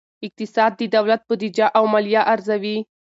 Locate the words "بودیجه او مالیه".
1.27-2.21